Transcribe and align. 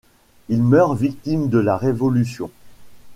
Il 0.49 0.63
meurt 0.63 0.97
victime 0.97 1.47
de 1.47 1.59
la 1.59 1.77
Révolution. 1.77 2.49